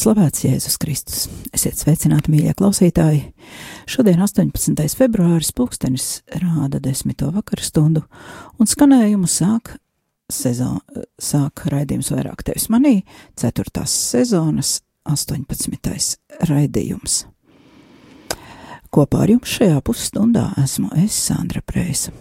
[0.00, 1.24] slavēts Jēzus Kristus.
[1.52, 3.20] Esiet sveicināti, mīļie klausītāji.
[3.90, 4.86] Šodien, 18.
[4.96, 6.06] februāris, pulkstenis
[6.40, 8.04] rāda desmito vakaru stundu,
[8.56, 9.74] un skanējumu sāk,
[10.32, 10.78] sezon,
[11.20, 13.00] sāk raidījums vairāk tevis manī,
[13.36, 14.78] ceturtās sezonas
[15.10, 16.16] 18.
[16.48, 17.20] raidījums.
[18.90, 22.14] Kopā ar jums šajā pusstundā esmu es, Sandra Preisa.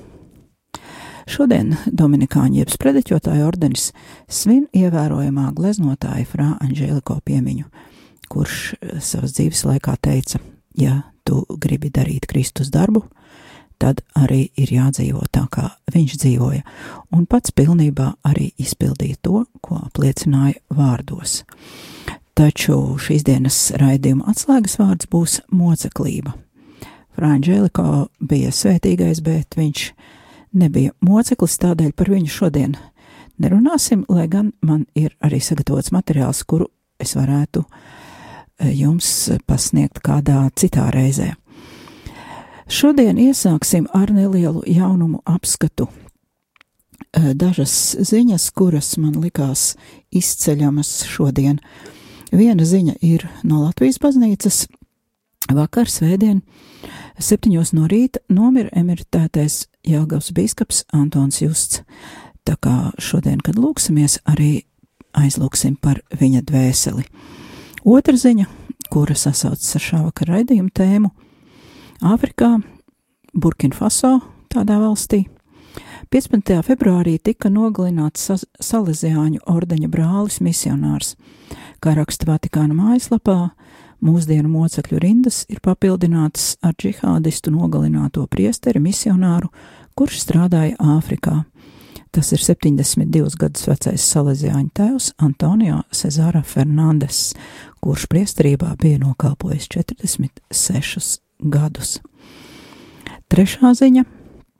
[1.29, 3.91] Šodien Dominikāņu jeb sprediķotāju ordenis
[4.25, 7.67] svin ievērojamā gleznotāja Frā Anžēliko piemiņu,
[8.33, 10.41] kurš eh, savas dzīves laikā teica,
[10.73, 13.03] ja tu gribi darīt Kristus darbu,
[13.77, 16.65] tad arī ir jādzīvo tā, kā viņš dzīvoja,
[17.13, 21.43] un pats pilnībā arī izpildīja to, ko apliecināja vārdos.
[22.33, 26.33] Taču šīs dienas raidījuma atslēgas vārds būs moceklība.
[27.19, 27.85] Frāņģēliko
[28.25, 29.91] bija svētīgais, bet viņš
[30.53, 32.77] nebija moceklis, tādēļ par viņu šodien
[33.39, 36.69] nerunāsim, lai gan man ir arī sagatavots materiāls, kuru
[36.99, 41.33] es varētu eh, jums pasniegt kādā citā reizē.
[42.69, 45.87] Šodien iesāksim ar nelielu jaunumu apskatu.
[47.13, 49.73] Eh, Dažas ziņas, kuras man likās
[50.11, 51.63] izceļamas šodien.
[52.29, 54.67] Viena ziņa ir no Latvijas baznīcas.
[55.49, 56.43] Vakar, svētdien,
[57.17, 61.81] septiņos no rīta nomira emeritētais Jelgavs bīskaps Antons Justs.
[62.45, 64.67] Tā kā šodien, kad lūksimies, arī
[65.17, 67.07] aizlūksim par viņa dvēseli.
[67.81, 68.45] Otra ziņa,
[68.93, 71.09] kura sasaucas ar šā vakara raidījumu tēmu-
[72.13, 72.61] Āfrikā,
[73.33, 74.19] Burkina Faso,
[74.53, 75.25] tādā valstī.
[76.09, 76.61] 15.
[76.65, 81.15] februārī tika nogalināts Salesiāņu ordeņa brālis misionārs,
[81.81, 83.51] kā raksta Vatikāna mājaslapā.
[83.99, 89.49] Mūsdienu mocekļu rindas ir papildinātas ar džihādistu nogalināto priesteri misionāru,
[89.97, 91.41] kurš strādāja Āfrikā.
[92.15, 97.33] Tas ir 72 gadus vecais salēzijāņu tēvs Antonio Cezara Fernandes,
[97.83, 101.19] kurš priesterībā bija nokalpojis 46
[101.51, 101.99] gadus.
[103.29, 104.05] Trešā ziņa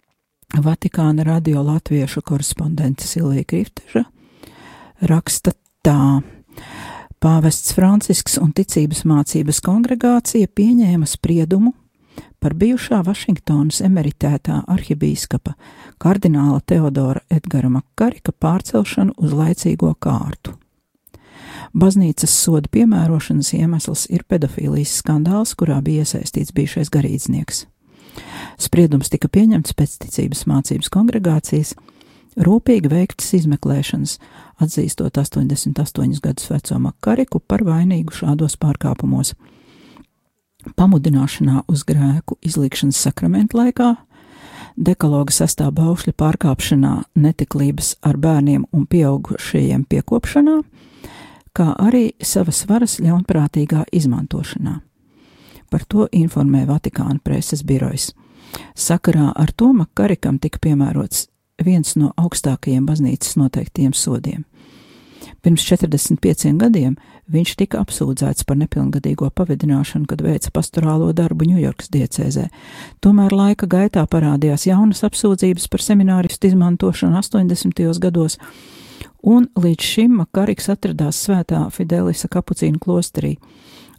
[0.68, 4.04] -Vatikāna radio latviešu korespondente Silvija Krifteža
[5.02, 5.52] raksta
[5.82, 6.22] tā.
[7.20, 11.74] Pāvests Francisks un ticības mācības kongregācija pieņēma spriedumu
[12.40, 15.58] par bijušā Vašingtonas emeritētā arhibīskapa
[16.00, 20.56] kardināla Teodora Edgara Makarika pārcelšanu uz laicīgo kārtu.
[21.76, 27.66] Baznīcas soda piemērošanas iemesls ir pedofīlijas skandāls, kurā bija iesaistīts bijušais garīdznieks.
[28.64, 31.76] Spriedums tika pieņemts pēc ticības mācības kongregācijas,
[32.40, 34.18] rūpīgi veiktas izmeklēšanas,
[34.64, 39.36] atzīstot 88 gadus veco Makariku par vainīgu šādos pārkāpumos.
[40.76, 43.94] Pamudināšanā uz grēku izlīkšanas sakramentu laikā,
[44.76, 50.60] dekaloga sastāv baušļa pārkāpšanā, netiklības ar bērniem un pieaugušajiem piekopšanā,
[51.56, 54.80] kā arī savas varas ļaunprātīgā izmantošanā.
[55.70, 58.12] Par to informē Vatikāna preses birojas.
[58.74, 61.28] Sakarā ar to Makarikam tika piemērots
[61.66, 64.46] viens no augstākajiem baznīcas noteiktiem sodiem.
[65.44, 66.98] Pirms 45 gadiem
[67.32, 72.50] viņš tika apsūdzēts par nepilngadīgo pavadināšanu, kad veica pastorālo darbu Ņujorkas diecēzē.
[73.04, 77.84] Tomēr laika gaitā parādījās jaunas apsūdzības par semināristu izmantošanu 80.
[78.04, 78.40] gados,
[79.24, 83.38] un līdz šim Makariks atradās svētā Fidelisa kapucīnu klosterī.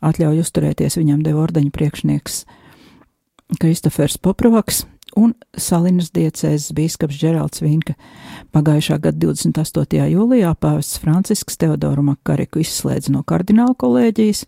[0.04, 2.44] Atļauju uzturēties viņam deva ordeņa priekšnieks
[3.60, 4.84] Kristofers Poprovaks,
[5.20, 7.96] un Salinas diecēzes bīskaps Džeralds Vinka.
[8.54, 10.00] Pagājušā gada 28.
[10.14, 14.44] jūlijā pāvests Francisks Teodoru Makariku izslēdza no kardināla kolēģijas,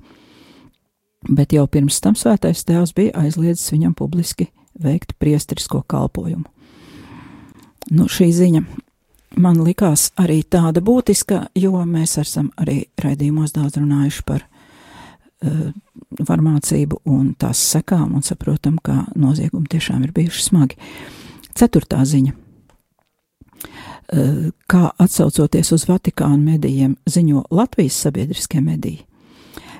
[1.28, 4.48] bet jau pirms tam svētais tēvs bija aizliedzis viņam publiski
[4.82, 6.48] veikt priesterisko kalpojumu.
[7.92, 8.62] Nu, šī ziņa
[9.42, 14.46] man likās arī tāda būtiska, jo mēs esam arī raidījumos daudz runājuši par
[16.22, 20.78] varmācību un tās sekām un saprotam, ka noziegumi tiešām ir bijuši smagi.
[21.58, 22.32] Ceturtā ziņa.
[24.12, 29.06] Uh, kā atsaucoties uz Vatikānu medijiem, ziņo Latvijas sabiedriskie mediji.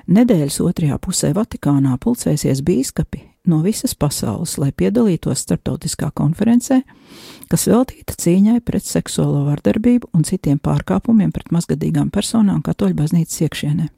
[0.09, 6.81] Nedēļas otrajā pusē Vatikānā pulcēsies bīskapi, no visas pasaules, lai piedalītos starptautiskā konferencē,
[7.51, 13.89] kas veltīta cīņai pret seksuālo vardarbību un citiem pārkāpumiem pret mazgadīgām personām katoļu baznīcas iekšienē.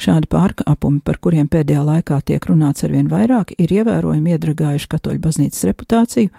[0.00, 5.66] Šādi pārkāpumi, par kuriem pēdējā laikā tiek runāts arvien vairāk, ir ievērojami iedragājuši katoļu baznīcas
[5.70, 6.30] reputāciju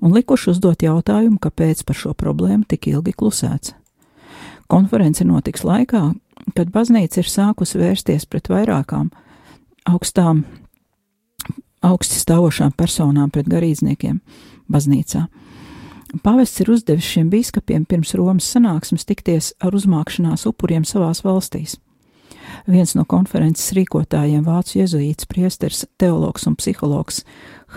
[0.00, 3.74] un likuši uzdot jautājumu, kāpēc par šo problēmu tik ilgi klusēts.
[4.70, 6.02] Konference notiks laikā,
[6.56, 9.10] kad baznīca ir sākusi vērsties pret vairākām
[9.90, 10.44] augstām,
[11.84, 14.20] augsti stāvošām personām, pret garīdzniekiem
[14.72, 15.26] baznīcā.
[16.22, 21.74] Pavests ir uzdevis šiem biskupiem pirms Romas sanāksmes tikties ar uzmākšanās upuriem savās valstīs.
[22.66, 27.22] Viens no konferences rīkotājiem, vācu jezuīts, priesteris, teologs un psihologs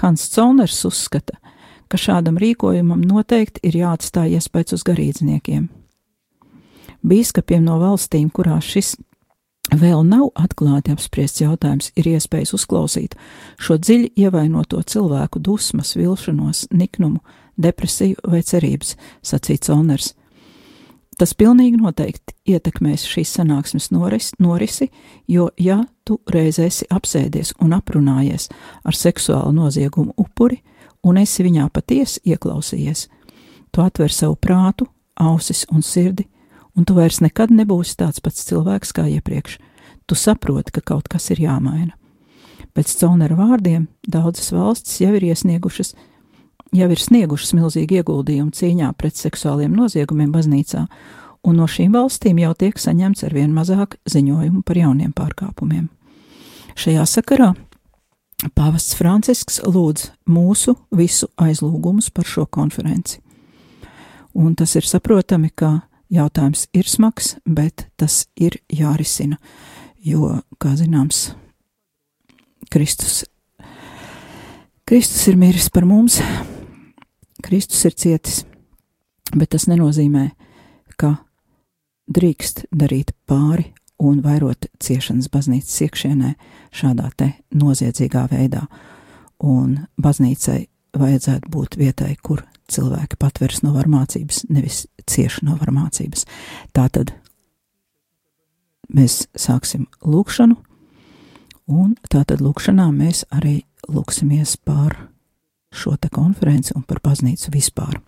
[0.02, 1.40] Hans Colners uzskata,
[1.88, 5.68] ka šādam rīkojumam noteikti ir jāatstāj iespējas uz garīdzniekiem.
[7.08, 8.96] Bīskapiem no valstīm, kurās šis
[9.76, 13.18] vēl nav atklāti apspriests jautājums, ir iespējas uzklausīt
[13.60, 17.22] šo dziļi ievainoto cilvēku dusmas, vilšanos, niknumu,
[17.58, 18.96] depresiju vai cerības,
[19.26, 20.14] sacīja Colners.
[21.18, 24.92] Tas pilnīgi noteikti ietekmēs šīs sanāksmes noris, norisi,
[25.28, 28.52] jo, ja tu reiz esi apsēdies un aprunājies
[28.86, 30.60] ar seksuālu noziegumu upuri
[31.02, 33.08] un esi viņā patiesi ieklausījies,
[33.74, 34.86] tu atver savu prātu,
[35.18, 36.28] ausis un sirdi
[36.78, 39.58] un tu vairs nekad nebūsi tāds pats cilvēks kā iepriekš.
[40.08, 41.98] Tu saproti, ka kaut kas ir jāmaina.
[42.78, 45.96] Pēc Caunera vārdiem daudzas valstis jau ir iesniegušas,
[46.76, 50.86] jau ir sniegušas milzīgu ieguldījumu cīņā pret seksuāliem noziegumiem baznīcā,
[51.48, 55.88] un no šīm valstīm jau tiek saņemts arvien mazāk ziņojumu par jauniem pārkāpumiem.
[56.78, 57.54] Šajā sakarā
[58.54, 63.24] Pāvests Francisks lūdz mūsu visu aizlūgumus par šo konferenci.
[64.38, 69.36] Un tas ir saprotami, ka Jautājums ir smags, bet tas ir jārisina,
[70.00, 71.34] jo, kā zināms,
[72.72, 73.26] Kristus,
[74.88, 76.22] Kristus ir miris par mums,
[77.44, 78.44] Kristus ir cietis,
[79.36, 80.30] bet tas nenozīmē,
[80.98, 81.16] ka
[82.10, 86.34] drīkst darīt pāri un vairot ciešanas baznīcas iekšienē
[86.76, 88.66] šādā te noziedzīgā veidā,
[89.44, 90.66] un baznīcai
[90.98, 96.26] vajadzētu būt vietai, kur cilvēki patveras no varmācības, nevis cieši no varmācības.
[96.76, 97.14] Tātad
[98.94, 100.58] mēs sāksim lūkšanu,
[101.68, 104.98] un tātad lūkšanā mēs arī lūksimies par
[105.78, 108.00] šo te konferenci un par baznīcu vispār.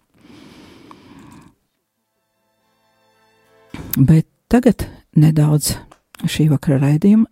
[3.96, 5.76] Bet tagad nedaudz
[6.26, 7.30] šī vakara raidījuma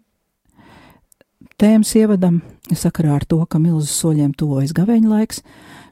[1.58, 5.42] tēmas ievadam sakarā ar to, ka milzu soļiem tuvojas gaveņa laiks,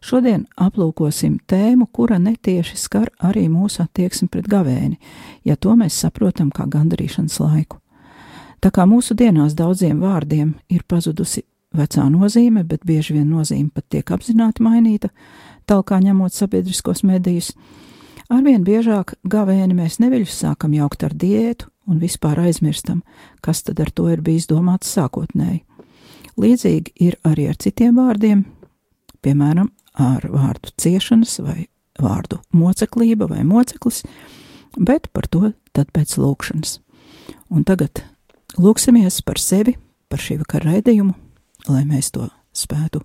[0.05, 4.99] Šodien aplūkosim tēmu, kura netieši skar arī mūsu attieksmi pret gavēni,
[5.47, 7.79] ja to mēs saprotam kā gandarīšanas laiku.
[8.61, 11.41] Tā kā mūsu dienās daudziem vārdiem ir pazudusi
[11.77, 15.11] vecā nozīme, bet bieži vien nozīme pat tiek apzināti mainīta,
[15.69, 17.53] talkā ņemot sabiedriskos medijus,
[18.29, 23.03] arvien biežāk gavēni mēs neviļus sākam jaukt ar diētu un vispār aizmirstam,
[23.41, 25.63] kas tad ar to ir bijis domāts sākotnēji.
[26.41, 28.43] Līdzīgi ir arī ar citiem vārdiem,
[29.23, 31.67] piemēram, ar vārdu ciešanas vai
[32.01, 34.03] vārdu moceklība vai moceklis,
[34.75, 36.79] bet par to tad pēc lūkšanas.
[37.53, 38.03] Un tagad
[38.59, 39.77] lūksimies par sevi,
[40.11, 41.15] par šī vakara raidījumu,
[41.69, 43.01] lai mēs to spētu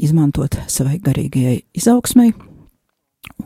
[0.00, 2.30] izmantot savai garīgajai izaugsmai,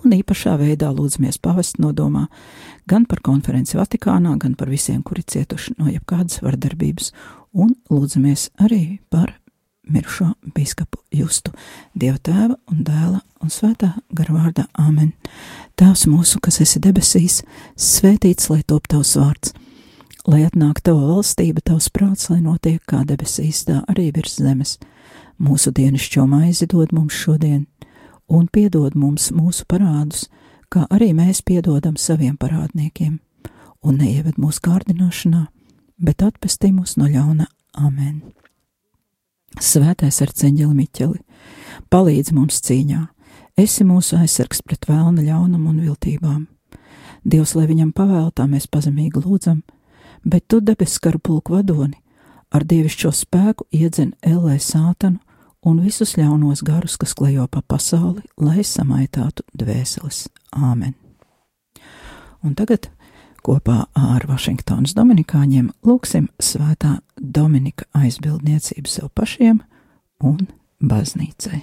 [0.03, 2.27] un īpašā veidā lūdzamies pavest nodomā
[2.89, 7.13] gan par konferenci Vatikānā, gan par visiem, kuri cietuši no jebkādas vardarbības,
[7.57, 9.35] un lūdzamies arī par
[9.87, 11.53] mirušo biskupu Justu,
[11.95, 15.13] Dieva tēva un dēla un svētā gara vārdā Āmen.
[15.79, 17.43] Tēvs mūsu, kas esi debesīs,
[17.77, 19.55] svētīts lai top tavs vārds,
[20.27, 24.77] lai atnāk tava valstība, tavs prāts, lai notiek kā debesīs, tā arī virs zemes.
[25.39, 27.67] Mūsu dienascho maizi dod mums šodien,
[28.29, 30.27] un piedod mums mūsu parādus,
[30.73, 33.19] kā arī mēs piedodam saviem parādniekiem,
[33.87, 35.47] un neieved mūsu kārdināšanā,
[35.99, 38.23] bet atpestī mūs no ļauna Āmen.
[39.61, 41.21] Svētais ar ceņģeli Miķeli,
[41.93, 43.03] palīdz mums cīņā,
[43.61, 46.43] esi mūsu aizsargs pret vēlna ļaunumu un viltībām.
[47.27, 49.61] Dievs, lai viņam pavēltā mēs pazemīgi lūdzam,
[50.25, 51.99] bet tu debes karu pulku vadoni,
[52.51, 55.19] ar dievišķo spēku iedzen ellē sātanu
[55.67, 60.27] un visus ļaunos garus, kas klejo pa pasauli, lai samaitātu dvēseles.
[60.55, 60.95] Āmen!
[62.47, 62.91] Un tagad
[63.47, 69.63] kopā ar Vašingtonas Dominikāņiem lūksim svētā Dominika aizbildniecību sev pašiem
[70.23, 70.47] un
[70.83, 71.63] baznīcai.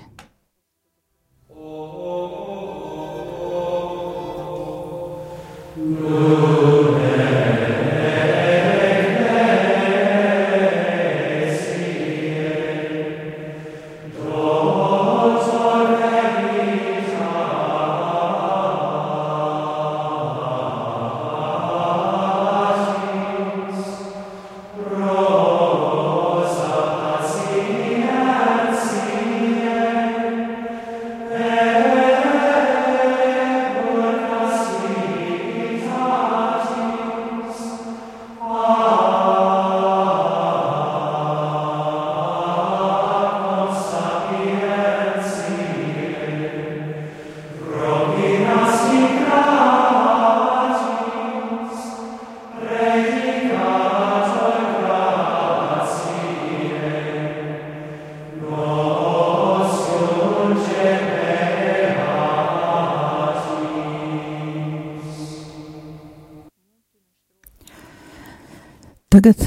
[69.23, 69.45] Tagad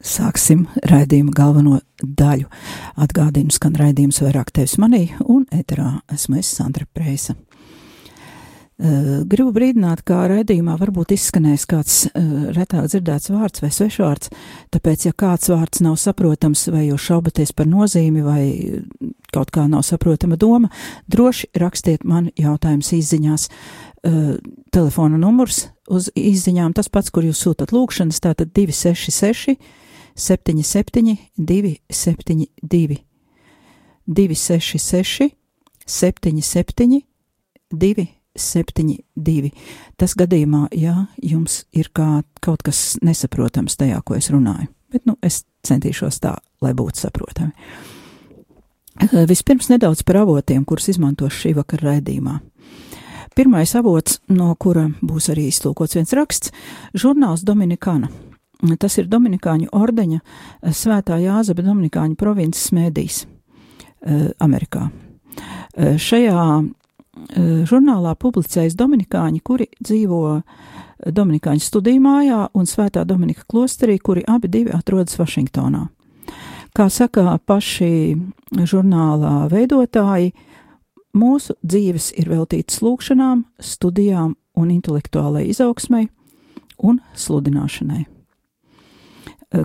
[0.00, 2.46] sāksim raidījuma galveno daļu.
[3.04, 7.34] Atgādinu, skan raidījums vairāk tevis manī, un eterā esmu es Sandra Preisa.
[8.80, 14.32] Uh, gribu brīdināt, kā raidījumā varbūt izskanēs kāds uh, retāk dzirdēts vārds vai svešvārds,
[14.72, 18.46] tāpēc, ja kāds vārds nav saprotams, vai jūs šaubaties par nozīmi, vai
[19.32, 20.70] kaut kā nav saprotama doma,
[21.10, 23.48] droši rakstiet man jautājumus izziņās.
[24.02, 24.34] Uh,
[24.74, 29.56] telefona numurs uz izziņām tas pats, kur jūs sūtat lūkšanas, tātad 266
[30.14, 32.98] 77 272
[34.06, 35.30] 266
[35.86, 37.02] 77
[37.72, 39.52] 272.
[39.96, 45.16] Tas gadījumā, ja jums ir kā, kaut kas nesaprotams tajā, ko es runāju, bet nu,
[45.24, 47.52] es centīšos tā, lai būtu saprotami.
[49.00, 52.40] Eh, vispirms nedaudz par avotiem, kurus izmantošu šī vakara raidījumā.
[53.36, 56.52] Pirmais avots, no kura būs arī iztulkots viens raksts-
[57.02, 58.10] žurnāls Dominikana
[58.78, 64.90] Tas ir Dominikāņu ordeņa eh, Svētā Jāzeba Dominikāņu provinces mēdīs eh, Amerikā.
[65.72, 66.42] Šajā
[67.68, 70.20] žurnālā publicējas Dominikāņi, kuri dzīvo
[71.16, 75.86] Dominikāņu studiju mājā un Svētā Dominika klosterī, kuri abi divi atrodas Vašingtonā.
[76.72, 78.16] Kā saka paši
[78.64, 80.30] žurnālā veidotāji,
[81.12, 86.06] mūsu dzīves ir veltītas lūkšanām, studijām un intelektuālai izaugsmai
[86.80, 88.06] un sludināšanai.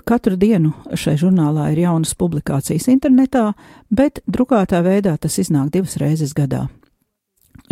[0.04, 3.54] Katru dienu šai žurnālā ir jaunas publikācijas internetā,
[3.88, 6.66] bet drukātā veidā tas iznāk divas reizes gadā.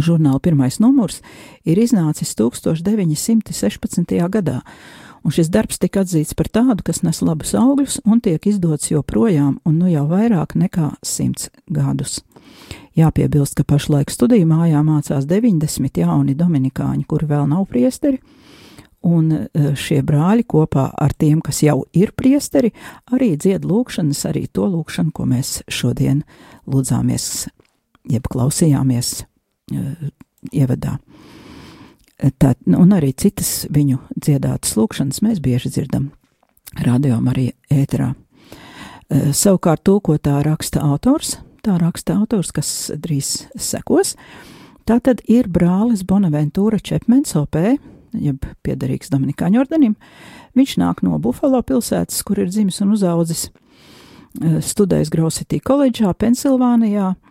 [0.01, 1.21] Žurnāla pirmais numurs
[1.65, 4.17] ir iznācis 1916.
[4.33, 4.63] gadā,
[5.27, 9.59] un šis darbs tika atzīts par tādu, kas nes labus augļus un tiek izdots joprojām
[9.67, 12.21] un nu jau vairāk nekā simts gadus.
[12.97, 18.23] Jāpiebilst, ka pašlaik studiju mājā mācās 90 jauni dominikāņi, kuri vēl nav priesteri,
[19.07, 19.41] Un e,
[19.79, 22.73] šie brāļi kopā ar tiem, kas jau ir priesteri,
[23.15, 26.25] arī dzied lūkšanas, arī to lūkšanu, ko mēs šodien
[26.67, 27.47] lūdzāmies,
[28.11, 30.09] jeb klausījāmies uh,
[30.51, 30.97] ievadā.
[32.17, 36.11] Tā, un arī citas viņu dziedātas lūkšanas mēs bieži dzirdam
[36.81, 38.15] radio arī ēterā.
[38.15, 44.15] Uh, savukārt tulkotā raksta autors, tā raksta autors, kas drīz sekos,
[44.89, 47.59] tā tad ir brālis Bonaventūra Čepmens OP,
[48.17, 49.97] jeb piederīgs Dominikāņu ordenim.
[50.57, 53.49] Viņš nāk no Buffalo pilsētas, kur ir dzimis un uzaudzis,
[54.41, 57.26] eh, studējis Grausitī koledžā, Pensilvānijā, eh,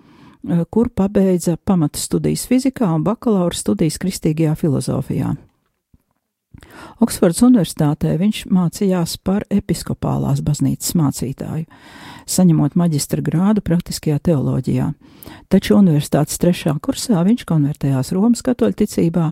[0.70, 5.36] kur pabeidza pamata studijas fizikā un bakalaura studijas kristīgajā filozofijā.
[7.04, 11.66] Oksfords Universitātē viņš mācījās par episkopālās baznīcas mācītāju,
[12.30, 14.92] saņemot maģistra grādu praktiskajā teoloģijā,
[15.52, 19.32] taču universitātes trešā kursā viņš konvertējās Romas katoļu ticībā,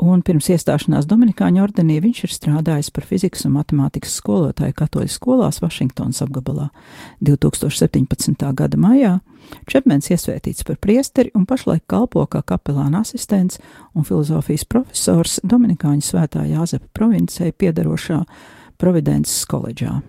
[0.00, 5.60] Un pirms iestāšanās Dominikāņu ordenī viņš ir strādājis par fizikas un matemātikas skolotāju katoļu skolās
[5.60, 6.70] Vašingtonas apgabalā.
[7.20, 8.46] 2017.
[8.56, 9.18] gada maijā
[9.68, 13.60] Čepmens iesvētīts par priesteri un pašlaik kalpo kā kapelāna asistents
[13.92, 18.22] un filozofijas profesors Dominikāņu svētā Jāzepa provincei piedarošā
[18.80, 20.00] Providences koledžā.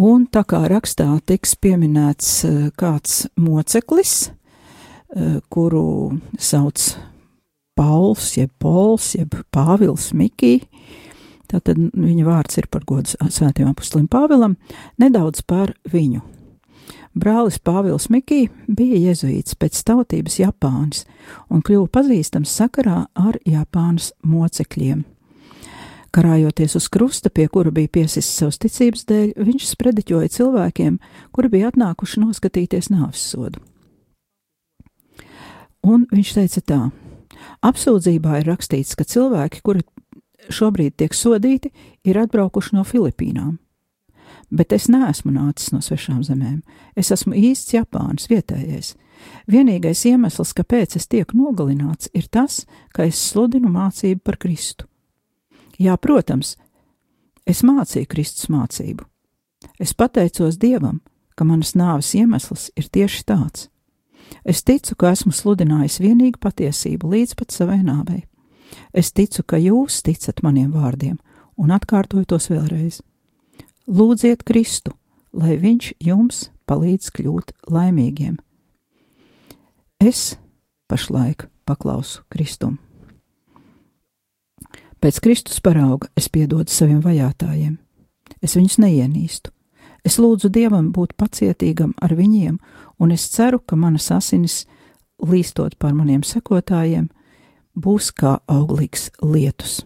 [0.00, 6.94] Un tā kā rakstā tiks pieminēts eh, kāds moceklis, eh, kuru sauc
[7.78, 10.60] Pauls, jeb Pols, jeb Pāvils Mikī.
[11.50, 14.56] Tātad viņa vārds ir par godu svētajam apustlim Pāvilam,
[15.00, 16.22] nedaudz par viņu.
[17.18, 21.06] Brālis Pāvils Mikī bija jezuīts pēc tautības Japānis
[21.50, 25.02] un kļuva pazīstams sakarā ar Japānas mocekļiem.
[26.14, 30.96] Karājoties uz krusta, pie kura bija piesists savas ticības dēļ, viņš sprediķoja cilvēkiem,
[31.34, 33.62] kuri bija atnākuši noskatīties nāves sodu.
[35.86, 36.80] Un viņš teica tā:
[37.66, 39.84] Apsūdzībā ir rakstīts, ka cilvēki, kuri
[40.50, 41.72] šobrīd tiek sodīti,
[42.04, 43.58] ir atbraukuši no Filipīnām.
[44.50, 46.60] Bet es neesmu nācis no svešām zemēm.
[46.98, 48.96] Es esmu īsts Japāns, vietējais.
[49.50, 54.88] Vienīgais iemesls, kāpēc es tieku nogalināts, ir tas, ka es sludinu mācību par Kristu.
[55.78, 56.56] Jā, protams,
[57.46, 59.06] es mācīju Kristus mācību.
[59.80, 61.00] Es pateicos Dievam,
[61.36, 63.69] ka manas nāves iemesls ir tieši tāds.
[64.44, 68.24] Es ticu, ka esmu sludinājis vienīgu patiesību līdz pat savai nāvei.
[68.94, 71.18] Es ticu, ka jūs ticat maniem vārdiem,
[71.58, 73.00] un atkārtoju tos vēlreiz.
[73.90, 74.94] Lūdziet Kristu,
[75.32, 78.38] lai Viņš jums palīdz kļūt laimīgiem.
[80.00, 80.36] Es
[80.88, 82.78] pašlaik paklausu Kristum.
[85.00, 87.78] Pēc Kristus parauga es piedodu saviem vajātajiem.
[88.44, 89.52] Es viņus neienīstu.
[90.04, 92.58] Es lūdzu Dievam būt pacietīgam ar viņiem
[93.00, 94.64] un es ceru, ka manas asinis,
[95.20, 97.10] līstot par maniem sekotājiem,
[97.76, 99.82] būs kā auglīgs lietus.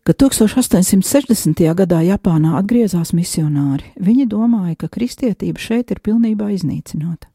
[0.00, 1.60] Kad 1860.
[1.76, 7.28] gadā Japānā atgriezās misionāri, viņi domāja, ka kristietība šeit ir pilnībā iznīcināta.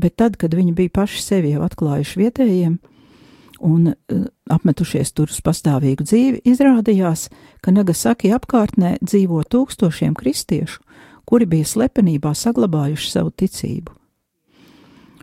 [0.00, 2.78] Bet tad, kad viņi bija paši sevi jau atklājuši vietējiem
[3.60, 3.94] un uh,
[4.50, 7.28] apmetušies tur uz pastāvīgu dzīvi, izrādījās,
[7.64, 10.78] ka Nagasaki apkārtnē dzīvo tūkstošiem kristiešu,
[11.28, 13.90] kuri bija slepenībā saglabājuši savu ticību.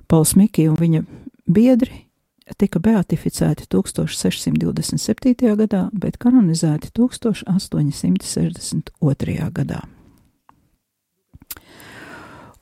[0.07, 1.01] Pauls Mikī un viņa
[1.51, 2.07] biedri
[2.55, 5.55] tika beatificēti 1627.
[5.59, 9.51] gadā, bet kanonizēti 1862.
[9.51, 9.96] gadā.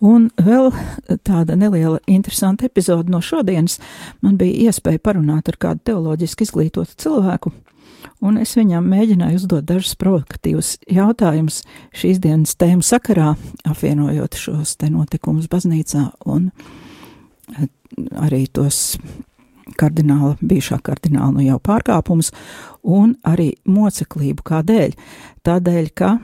[0.04, 0.72] Un vēl
[1.24, 3.78] tāda neliela interesanta epizode no šodienas.
[4.22, 7.54] Man bija iespēja parunāt ar kādu teoloģiski izglītotu cilvēku,
[8.26, 11.62] un es viņam mēģināju uzdot dažus provokatīvus jautājumus
[11.96, 16.52] šīs dienas tēmu sakarā, apvienojot šos te notikumus baznīcā un
[18.20, 18.98] arī tos
[19.80, 22.32] kardināla, bijušā kardināla nu jau pārkāpums,
[22.84, 24.46] un arī moceklību.
[24.46, 24.96] Kādēļ?
[25.46, 26.16] Tādēļ, ka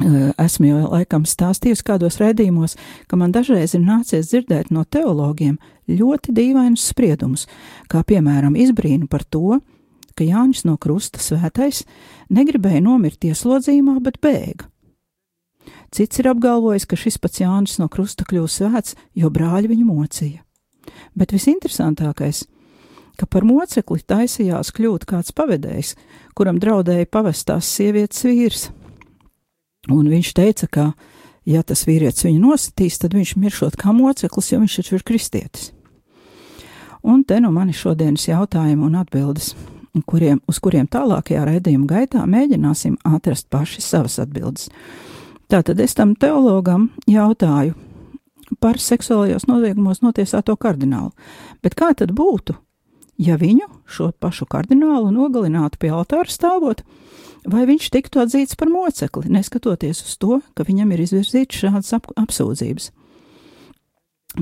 [0.00, 2.76] esmu jau laikam stāstījusi kādos redzījumos,
[3.08, 5.58] ka man dažreiz ir nācies dzirdēt no teologiem
[5.90, 7.46] ļoti dīvainus spriedumus,
[7.90, 9.60] kā piemēram izbrīnu par to,
[10.16, 11.84] ka Jānis no Krusta svētais
[12.32, 14.68] negribēja nomirt ieslodzījumā, bet bēga.
[15.90, 20.44] Cits ir apgalvojis, ka šis pats Jānis no Krusta kļūst svēts, jo brāļi viņu mocīja.
[21.18, 22.44] Bet visinteresantākais,
[23.18, 25.96] ka par mocekli taisījās kļūt kāds pavedējs,
[26.38, 28.68] kuram draudēja pavestās sievietes vīrs.
[29.88, 30.86] Un viņš teica, ka,
[31.48, 35.70] ja tas vīrietis viņu nositīs, tad viņš miršot kā moceklis, jo viņš taču ir kristietis.
[37.00, 39.54] Un te nu mani šodienas jautājumi un atbildes,
[40.06, 44.68] kuriem, uz kuriem tālākajā raidījuma gaitā mēģināsim atrast paši savas atbildes.
[45.50, 47.72] Tātad es tam teologam jautāju,
[48.58, 51.12] par seksuālajos noziegumos notiesāto kardinālu.
[51.62, 52.56] Bet kā tad būtu,
[53.20, 56.82] ja viņu, šo pašu kardinālu, nogalinātu pie altāra stāvot,
[57.48, 62.10] vai viņš tiktu atzīts par mocekli, neskatoties uz to, ka viņam ir izvirzīts šādas ap
[62.20, 62.90] apsūdzības?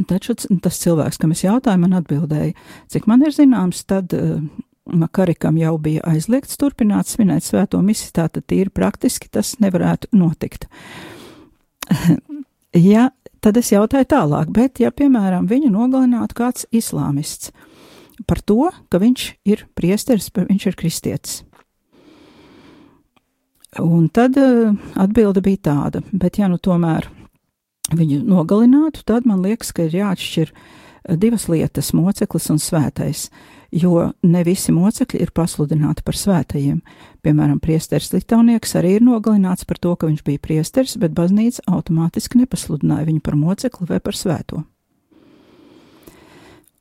[0.09, 2.55] Taču tas cilvēks, kam es jautāju, man atbildēja,
[2.93, 4.41] cik man ir zināms, tad uh,
[4.88, 10.64] Makarikam jau bija aizliegts turpināt svinēt svēto misiju, tātad tīri praktiski tas nevarētu notikt.
[12.93, 17.53] ja Tad es jautāju tālāk, bet ja, piemēram, viņu nogalinātu kāds islāmists
[18.26, 21.37] par to, ka viņš ir priesteris, viņš ir kristietis.
[23.78, 27.11] Un tad uh, atbilde bija tāda, bet ja nu tomēr
[27.92, 30.52] viņu nogalinātu, tad man liekas, ka ir jāatšķir
[31.20, 33.28] divas lietas- moceklis un svētais
[33.72, 36.81] jo ne visi mocekļi ir pasludināti par svētajiem.
[37.24, 42.42] Piemēram, priesteris Litānieks arī ir nogalināts par to, ka viņš bija priesteris, bet baznīca automātiski
[42.42, 44.64] nepasludināja viņu par mocekli vai par svēto.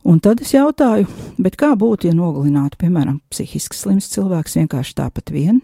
[0.07, 1.07] Un tad es jautāju,
[1.59, 5.59] kā būtu, ja nogalinātu, piemēram, psihiski slims cilvēks vienkārši tāpat vien?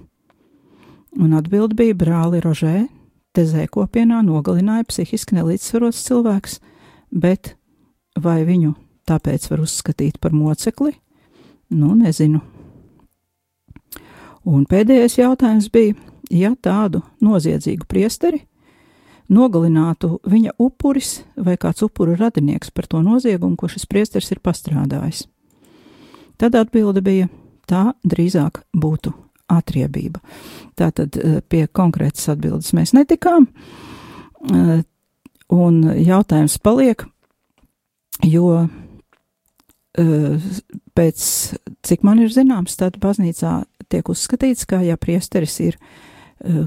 [1.15, 2.87] Un atbild bija brāli Rožē,
[3.33, 6.59] Tezē kopienā nogalināja psihiski nelīdzsvarots cilvēks,
[7.09, 7.55] bet
[8.19, 8.75] vai viņu
[9.09, 10.93] tāpēc var uzskatīt par mocekli,
[11.73, 12.41] Nu, nezinu.
[14.43, 15.95] Un pēdējais jautājums bija,
[16.29, 18.43] ja tādu noziedzīgu priesteri
[19.33, 25.25] nogalinātu viņa upuris vai kāds upura radinieks par to noziegumu, ko šis priesteris ir pastrādājis.
[26.41, 27.29] Tad atbilde bija,
[27.69, 29.13] tā drīzāk būtu
[29.53, 30.21] atriebība.
[30.79, 33.49] Tātad eh, pie konkrētas atbildes mēs netikām,
[34.49, 34.85] eh,
[35.53, 37.05] un jautājums paliek,
[38.23, 38.63] jo
[39.93, 41.23] pēc
[41.85, 45.77] cik man ir zināms, tad baznīcā tiek uzskatīts, ka ja priesteris ir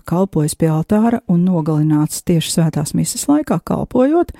[0.09, 4.33] kalpojis pie altāra un nogalināts tieši svētās misijas laikā, kalpojot,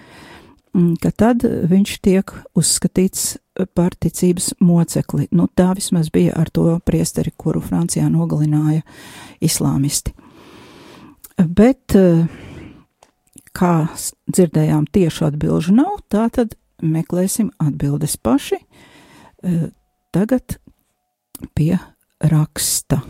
[1.03, 3.37] ka tad viņš tiek uzskatīts
[3.77, 5.29] par ticības mocekli.
[5.33, 8.83] Nu, tā vismaz bija ar to priesteri, kuru Francijā nogalināja
[9.45, 10.13] islāmisti.
[11.37, 11.97] Bet,
[13.57, 13.75] kā
[14.29, 18.61] dzirdējām, tiešu atbilžu nav, tā tad meklēsim atbildes paši.
[20.13, 20.59] Tagad
[21.57, 21.77] pie
[22.21, 23.01] raksta.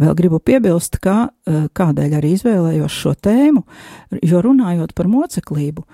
[0.00, 3.62] Vēl gribu piebilst, ka e, kādēļ arī izvēlējos šo tēmu,
[4.26, 5.84] jo runājot par moceklību,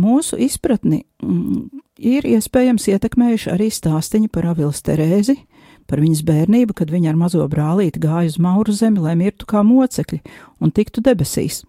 [0.00, 5.36] mūsu izpratni mm, ir iespējams ietekmējuši arī stāstiņi par Avilas Terēzi,
[5.90, 9.64] par viņas bērnību, kad viņa ar mazo brālīti gāja uz Mauru zemi, lai mirtu kā
[9.66, 10.22] mocekļi
[10.62, 11.64] un tiktu debesīs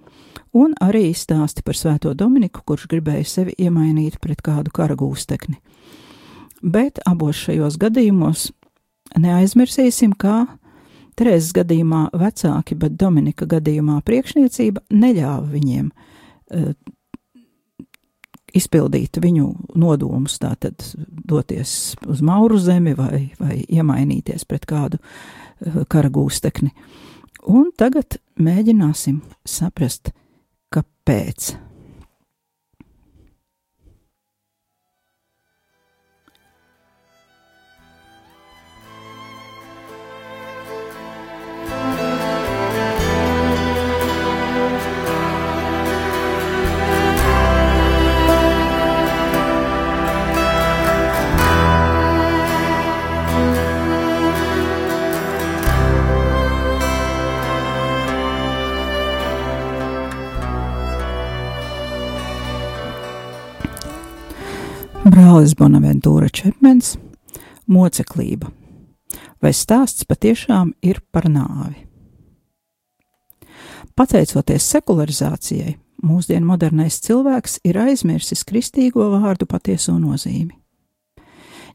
[0.54, 5.58] un arī izstāsti par Svēto Dominiku, kurš gribēja sevi iemainīt pret kādu kara gūstekni.
[6.62, 8.52] Bet abos šajos gadījumos
[9.18, 10.46] neaizmirsīsim, kā
[11.20, 16.72] Terēzes gadījumā vecāki, bet Dominika gadījumā priekšniecība neļāva viņiem uh,
[18.58, 19.48] izpildīt viņu
[19.80, 20.84] nodomus, tātad
[21.28, 26.72] doties uz Mauru zemi vai, vai iemainīties pret kādu eh, kara gūstekni.
[27.50, 30.12] Un tagad mēģināsim saprast,
[30.74, 31.56] kāpēc.
[65.42, 67.00] Brālis Bonaventūra Čepmens-
[67.68, 68.52] moceklība.
[69.42, 71.76] Vai stāsts patiešām ir par nāvi?
[73.98, 80.52] Pateicoties sekularizācijai, mūsdienu modernais cilvēks ir aizmirsis kristīgo vārdu patieso nozīmi.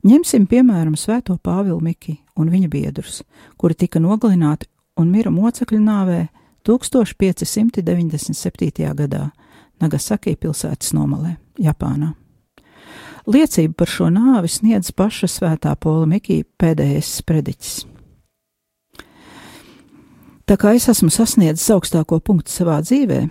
[0.05, 3.23] Ņemsim piemēram Svēto Pāvilu Miki un viņa biedrus,
[3.59, 6.29] kuri tika nogalināti un mira mocekļu nāvē
[6.63, 8.95] 1597.
[8.95, 9.31] gadā
[9.81, 12.26] Nagasaki pilsētas nomalē, Japānā.
[13.27, 17.73] Liecību par šo nāvi sniedz paša svētā Pola Mikija pēdējais sprediķis.
[20.47, 23.25] Tā kā es esmu sasniedzis augstāko punktu savā dzīvē,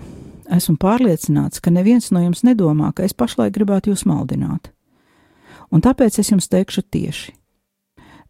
[0.58, 4.67] esmu pārliecināts, ka neviens no jums nedomā, ka es pašlaik gribētu jūs maldināt.
[5.71, 7.31] Un tāpēc es jums teikšu tieši: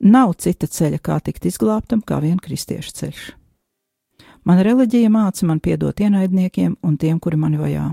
[0.06, 3.26] nav cita ceļa, kā tikt izglābtam, kā vien kristiešu ceļš.
[4.46, 7.90] Mana reliģija māca man piedot ienaidniekiem un tiem, kuri mani vajā.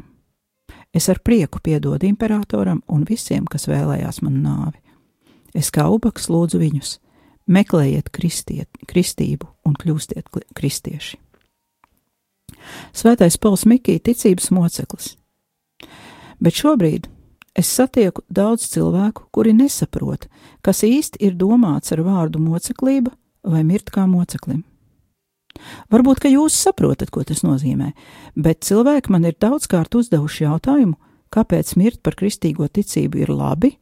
[0.93, 4.79] Es ar prieku piedodu imperatoram un visiem, kas vēlējās man nāvi.
[5.57, 6.99] Es kā ubaks lūdzu viņus:
[7.49, 11.19] meklējiet kristiet, kristību un kļūstiet kristieši.
[12.95, 15.17] Svētais Pols Mikī ticības moceklis.
[16.43, 17.09] Bet šobrīd
[17.59, 20.29] es satieku daudz cilvēku, kuri nesaprot,
[20.63, 24.63] kas īsti ir domāts ar vārdu moceklība vai mirt kā moceklim.
[25.93, 27.93] Varbūt, ka jūs saprotat, ko tas nozīmē,
[28.35, 30.97] bet cilvēki man ir daudzkārt uzdevuši jautājumu,
[31.33, 33.75] kāpēc mirt par kristīgo ticību ir labi,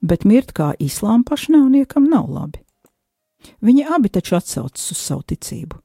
[0.00, 2.62] bet mirt kā islāma pašnāvniekam nav labi.
[3.64, 5.78] Viņi abi taču atsaucas uz savu ticību.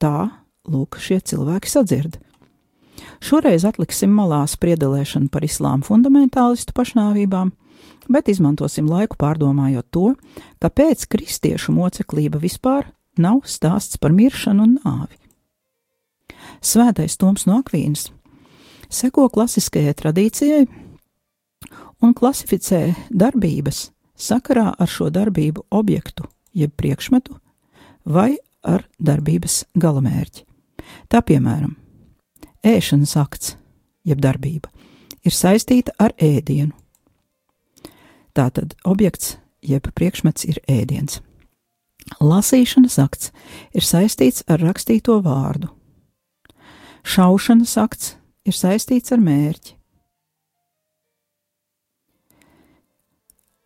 [0.00, 0.28] Tā,
[0.68, 2.16] lūk, šie cilvēki sadzird.
[3.22, 7.52] Šoreiz atliksim malā spriedelēšanu par islāma fundamentālistu pašnāvībām,
[8.12, 10.08] bet izmantosim laiku pārdomājot to,
[10.62, 15.18] kāpēc kristiešu moceklība vispār nav stāsts par miršanu un nāvi.
[16.62, 18.10] Svētais Toms no Akvīnas
[18.92, 20.62] seko klasiskajai tradīcijai
[22.02, 27.38] un klasificē darbības sakarā ar šo darbību objektu, jeb priekšmetu,
[28.04, 30.44] vai ar darbības galamērķi.
[31.08, 31.74] Tā piemēram,
[32.62, 33.56] ēšanas akts,
[34.06, 34.70] jeb darbība,
[35.24, 36.74] ir saistīta ar ēdienu.
[38.32, 41.20] Tātad objekts jeb priekšmets ir ēdiens.
[42.22, 43.30] Lasīšanas akts
[43.74, 45.70] ir saistīts ar rakstīto vārdu.
[47.02, 49.76] Šaušanas akts ir saistīts ar mērķi.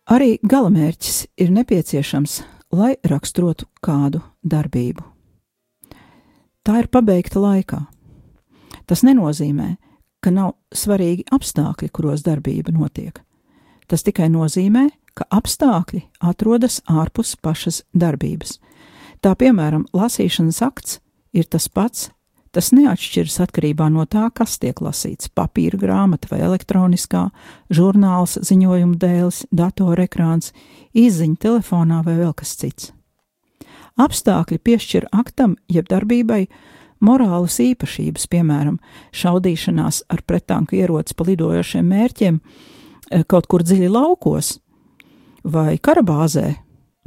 [0.07, 2.39] Arī galamērķis ir nepieciešams,
[2.71, 5.03] lai raksturotu kādu darbību.
[6.63, 7.81] Tā ir pabeigta laikā.
[8.87, 9.75] Tas nenozīmē,
[10.23, 13.19] ka nav svarīgi apstākļi, kuros darbība notiek.
[13.87, 18.59] Tas tikai nozīmē, ka apstākļi atrodas ārpus pašas darbības.
[19.21, 20.99] Tā piemēram, lasīšanas akts
[21.33, 22.09] ir tas pats,
[22.53, 27.29] tas neatšķiras atkarībā no tā, kas tiek lasīts- papīra grāmata vai elektroniskā,
[27.69, 30.51] žurnāls, ziņojuma dēls, datorekrāns,
[30.93, 32.91] izziņa telefonā vai vēl kas cits.
[33.97, 36.47] Apstākļi piešķir aktam jeb darbībai
[37.01, 38.77] morālas īpašības, piemēram,
[39.11, 44.59] šaudīšanās ar pretanku ieroci pa lidojošiem mērķiem eh, kaut kur dziļi laukos,
[45.47, 46.55] vai karabāzē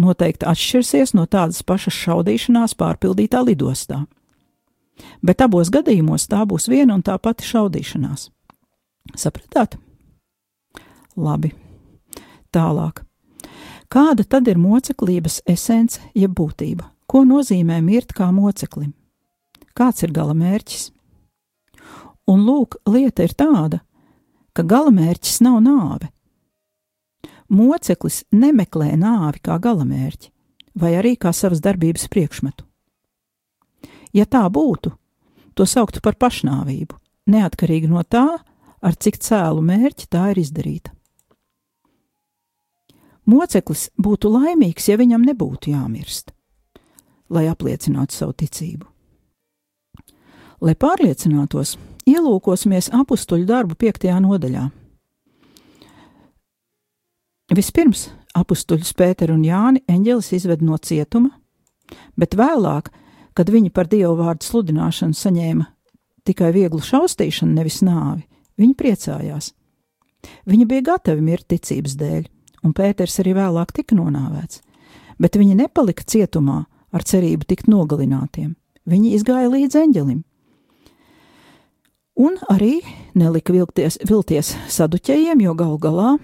[0.01, 4.05] noteikti atšķirsies no tādas pašas šaudīšanās pārpildītā lidostā.
[5.25, 8.29] Bet abos gadījumos tā būs viena un tā pati šaudīšanās.
[9.17, 9.77] Sapratāt?
[11.17, 11.53] Labi.
[12.53, 13.05] Tālāk.
[13.91, 16.87] Kāda tad ir moceklības esence, jeb būtība?
[17.11, 18.93] Ko nozīmē mirt kā moceklim?
[19.75, 20.91] Kāds ir gala mērķis?
[22.31, 23.81] Un lūk, lieta ir tāda,
[24.55, 26.11] ka gala mērķis nav nāve,
[27.51, 30.31] Moceklis nemeklē nāvi kā galamērķi,
[30.79, 32.65] vai arī kā savas darbības priekšmetu.
[34.15, 34.93] Ja tā būtu,
[35.55, 36.95] to sauktu par pašnāvību,
[37.31, 38.27] neatkarīgi no tā,
[38.81, 40.95] ar cik cēlu mērķi tā ir izdarīta.
[43.31, 46.33] Moceklis būtu laimīgs, ja viņam nebūtu jāmirst,
[47.31, 48.87] lai apliecinātu savu ticību.
[50.61, 51.77] Lai pārliecinātos,
[52.11, 54.67] ielūkosimies apakstuļu darbu piektajā nodaļā.
[57.51, 58.05] Vispirms
[58.39, 61.33] apstuļus Pēteru un Jāni eņģelis izved no cietuma,
[62.15, 62.93] bet vēlāk,
[63.35, 65.67] kad viņi par dievu vārdu sludināšanu saņēma
[66.29, 68.23] tikai vieglu šaustīšanu, nevis nāvi,
[68.61, 69.51] viņi priecājās.
[70.47, 72.25] Viņi bija gatavi mirt ticības dēļ,
[72.63, 74.63] un Pēters arī vēlāk tika nonāvēts,
[75.19, 76.63] bet viņi nepalika cietumā
[76.95, 78.55] ar cerību tikt nogalinātiem.
[78.87, 80.23] Viņi izgāja līdz eņģelim.
[82.21, 82.77] Un arī
[83.19, 86.19] nelika vilties, vilties saduķējiem, jo galu galā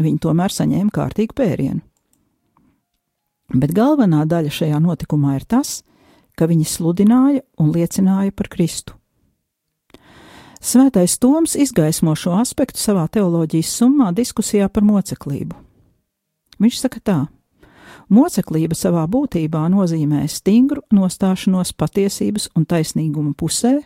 [0.00, 1.82] viņi tomēr saņēma kārtīgu pērienu.
[3.52, 5.82] Bet galvenā daļa šajā notikumā ir tas,
[6.38, 8.96] ka viņi sludināja un liecināja par Kristu.
[10.62, 15.56] Svētais Toms izgaismo šo aspektu savā teoloģijas summā diskusijā par moceklību.
[16.62, 17.18] Viņš saka tā:
[18.08, 23.80] Moceklība savā būtībā nozīmē stingru nostāšanos patiesības un taisnīguma pusē,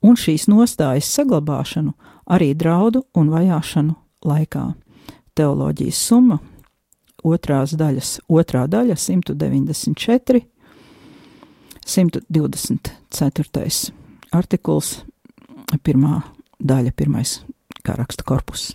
[0.00, 1.92] un šīs nostājas saglabāšanu
[2.30, 4.85] arī draudu un vajāšanu laikā.
[5.36, 6.38] Teoloģijas summa,
[7.26, 10.40] otrās daļas, otrā daļa 194,
[11.86, 13.92] 124.
[14.32, 15.04] artikuls
[15.84, 16.22] pirmā
[16.58, 17.40] daļa, pirmais
[17.84, 18.70] kā raksta korpus.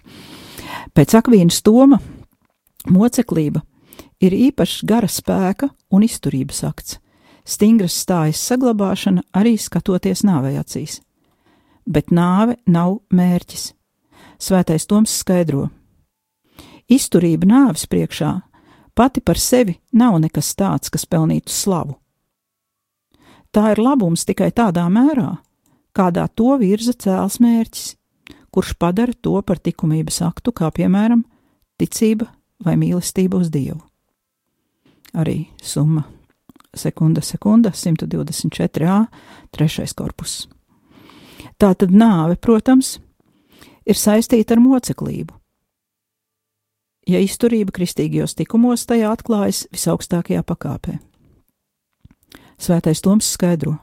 [0.93, 1.99] Pēc akvīnas toma
[2.89, 3.63] moceklība
[4.21, 6.99] ir īpašs gara spēka un izturības akts,
[7.43, 11.01] stingras stājas saglabāšana arī skatoties nāvei acīs.
[11.89, 13.71] Bet nāve nav mērķis.
[14.41, 15.71] Svētais Toms skaidro:
[16.91, 18.33] Izturība nāves priekšā
[18.97, 21.95] pati par sevi nav nekas tāds, kas pelnītu slavu.
[23.51, 25.37] Tā ir labums tikai tādā mērā,
[25.95, 27.95] kādā to virza cēls mērķis,
[28.51, 31.23] kurš padara to par likumības aktu, kā piemēram
[31.79, 32.29] ticība
[32.63, 33.81] vai mīlestība uz Dievu.
[35.15, 36.05] Arī summa
[36.75, 39.05] sekunda, sekunda 124a,
[39.51, 40.45] trešais korpus.
[41.59, 42.99] Tā tad nāve, protams,
[43.85, 45.40] ir saistīta ar moceklību.
[47.09, 50.99] Ja izturība kristīgajos tikumos tajā atklājas visaugstākajā pakāpē.
[52.61, 53.79] Svētais Toms skaidro,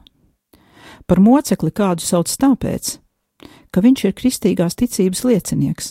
[1.09, 2.99] Par mocekli kādu sauc tāpēc,
[3.73, 5.87] ka viņš ir kristīgās ticības liecinieks,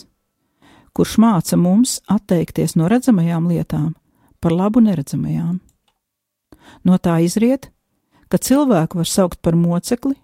[0.95, 3.97] kurš māca mums atteikties no redzamajām lietām
[4.39, 5.59] par labu neredzamajām.
[6.87, 7.67] No tā izriet,
[8.31, 10.15] ka cilvēku var saukt par mocekli,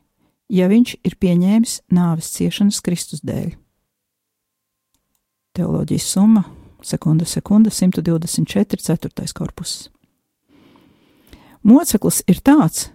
[0.47, 3.51] ja viņš ir pieņēmis nāves ciešanas Kristus dēļ.
[5.59, 6.45] Teoloģijas summa,
[6.85, 9.33] sekunda, sekunda, 124, 4.
[9.33, 9.89] korpus.
[11.65, 12.89] Moceklis ir tāds,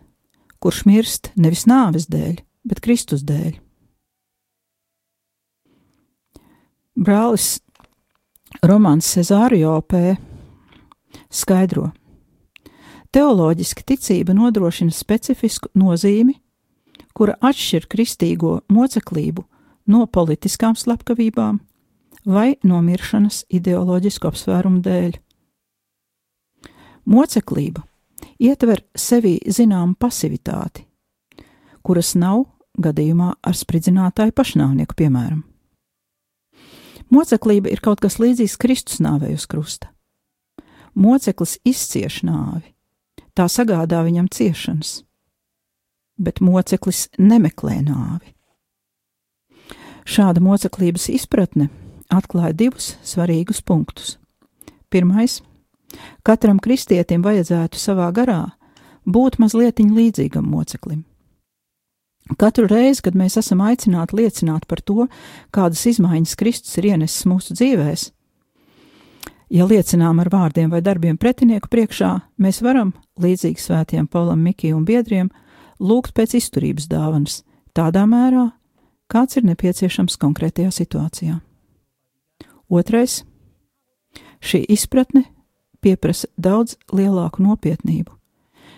[0.62, 2.38] kurš mirst nevis nāves dēļ,
[2.70, 3.57] bet Kristus dēļ.
[7.00, 7.59] Brālis
[8.62, 10.16] Romans Cezārio P.
[11.31, 11.90] skaidro:
[13.11, 16.37] Teoloģiski ticība nodrošina specifisku nozīmi,
[17.16, 19.46] kura atšķir kristīgo moceklību
[19.90, 21.59] no politiskām slepkavībām
[22.26, 25.18] vai no miršanas ideoloģisku apsvērumu dēļ.
[27.11, 27.85] Moceklība
[28.40, 30.85] ietver sevī zināmu pasivitāti,
[31.83, 32.44] kuras nav
[32.80, 35.44] gadījumā ar spridzinātāju pašnāvnieku, piemēram.
[37.11, 39.90] Moceklība ir kaut kas līdzīgs Kristus nāvei uz krusta.
[40.94, 42.74] Moceklis izcieš nāvi,
[43.35, 45.00] tā sagādā viņam ciešanas,
[46.18, 48.35] bet moceklis nemeklē nāvi.
[50.11, 51.68] Šāda moceklības izpratne
[52.10, 54.16] atklāja divus svarīgus punktus.
[54.90, 55.40] Pirmais
[56.22, 58.42] Katram kristietim vajadzētu savā garā
[59.06, 61.04] būt mazliet līdzīgam moceklim.
[62.38, 65.08] Katru reizi, kad mēs esam aicināti liecināt par to,
[65.50, 68.04] kādas izmaiņas Kristus ir ienesis mūsu dzīvēm,
[69.50, 74.86] ja liecinām ar vārdiem vai darbiem pretinieku priekšā, mēs varam, līdzīgi svētiem Paulam, Mikijam un
[74.86, 75.30] biedriem,
[75.80, 77.42] lūgt pēc izturības dāvanas,
[77.74, 78.52] tādā mērā,
[79.10, 81.40] kāds ir nepieciešams konkrētajā situācijā.
[82.70, 83.24] Otrais-
[84.48, 85.24] šī izpratne
[85.83, 88.14] pieprasa daudz lielāku nopietnību,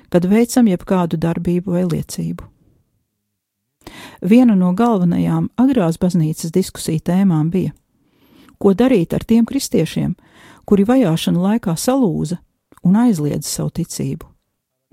[0.08, 2.48] kad veicam jebkādu darbību vai liecību.
[4.22, 7.72] Viena no galvenajām agrās baznīcas diskusiju tēmām bija,
[8.58, 10.14] ko darīt ar tiem kristiešiem,
[10.64, 12.38] kuri vajāšana laikā salūza
[12.86, 14.24] un aizliedza savu ticību,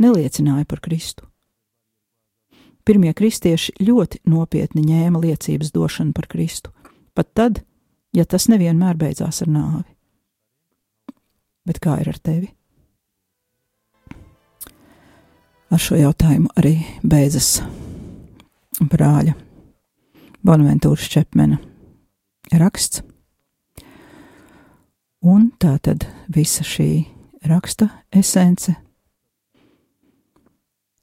[0.02, 1.24] neliecināja par Kristu.
[2.84, 6.74] Pirmie kristieši ļoti nopietni ņēma liecības došanu par Kristu,
[7.14, 7.62] pat tad,
[8.14, 10.00] ja tas nevienmēr beidzās ar nāvi
[11.70, 12.50] bet kā ir ar tevi?
[15.70, 17.60] Ar šo jautājumu arī beidzas
[18.80, 19.36] brāļa
[20.42, 21.60] Bonaventūras Čepmena
[22.58, 23.04] raksts.
[25.30, 27.04] Un tā tad visa šī
[27.46, 28.72] raksta esence,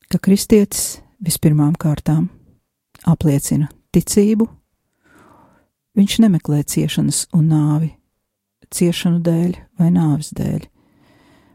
[0.08, 2.30] ka kristietis vispirmām kārtām
[3.06, 4.48] apliecina ticību,
[5.96, 7.90] viņš nemeklē ciešanas un nāvi,
[8.70, 10.66] ciešanu dēļ vai nāves dēļ,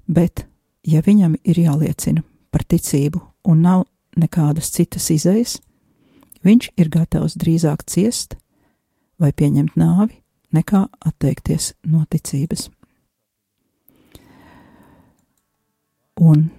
[0.08, 0.46] bet,
[0.88, 3.86] ja viņam ir jāliecina par ticību un nav
[4.18, 5.60] nekādas citas izējas,
[6.46, 8.38] viņš ir gatavs drīzāk ciest
[9.22, 10.18] vai pieņemt nāvi,
[10.52, 12.70] nekā atteikties no ticības.
[16.22, 16.50] Un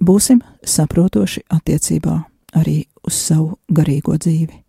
[0.00, 2.16] būsim saprotoši attiecībā
[2.58, 4.67] arī uz savu garīgo dzīvi.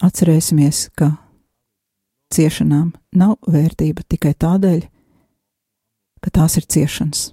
[0.00, 1.10] Atcerēsimies, ka
[2.32, 4.86] ciešanām nav vērtība tikai tādēļ,
[6.24, 7.26] ka tās ir ciešanas.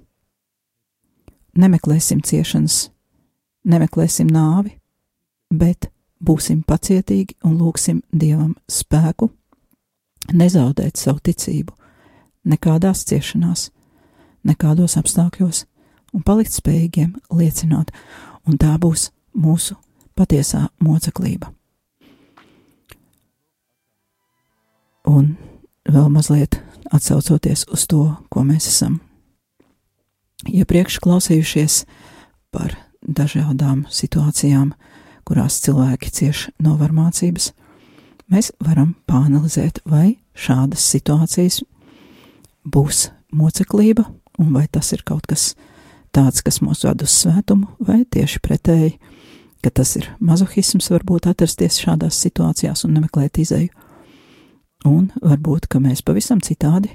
[1.57, 2.89] Nemeklēsim ciešanas,
[3.71, 4.75] nemeklēsim nāvi,
[5.47, 5.87] bet
[6.19, 9.29] būsim pacietīgi un lūgsim Dievam spēku,
[10.35, 11.71] nezaudēt savu ticību
[12.47, 13.69] nekādās ciešanās,
[14.47, 15.63] nekādos apstākļos,
[16.15, 17.93] un palikt spējīgiem liecināt,
[18.47, 19.77] un tā būs mūsu
[20.17, 21.51] patiesā moceklība.
[25.07, 25.35] Un
[25.87, 26.59] vēl mazliet
[26.91, 28.99] atsaucoties uz to, ko mēs esam
[30.47, 31.85] iepriekš klausījušies
[32.51, 34.73] par dažādām situācijām,
[35.27, 37.51] kurās cilvēki cieš no varmācības,
[38.31, 41.61] mēs varam pāanalizēt, vai šādas situācijas
[42.67, 44.07] būs moceklība,
[44.39, 45.53] un vai tas ir kaut kas
[46.15, 48.95] tāds, kas mūs ved uz svētumu, vai tieši pretēji,
[49.63, 53.76] ka tas ir mazohisms, varbūt atrasties šādās situācijās un nemeklēt izēju.
[54.85, 56.91] Un varbūt, ka mēs pavisam citādi,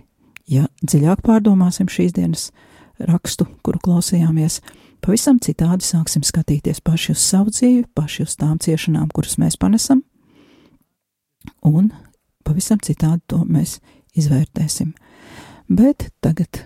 [0.46, 2.50] ja dziļāk pārdomāsim šīs dienas
[3.02, 4.60] rakstu, kuru klausījāmies,
[5.02, 10.04] pavisam citādi sāksim skatīties paši uz savu dzīvi, paši uz tām ciešanām, kuras mēs panesam,
[11.66, 11.90] un
[12.46, 13.80] pavisam citādi to mēs
[14.18, 14.92] izvērtēsim.
[15.72, 16.64] Bet tagad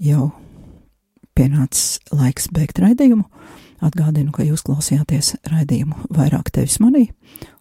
[0.00, 0.30] jau
[1.36, 3.26] pienācis laiks beigt raidījumu.
[3.84, 7.10] Atgādinu, ka jūs klausījāties raidījumu vairāk tevis manī,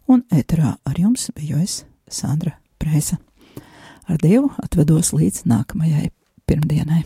[0.08, 3.18] un ēterā ar jums biju es, Sandra Prēsa.
[4.06, 6.12] Ar Dievu atvedos līdz nākamajai
[6.46, 7.04] pirmdienai.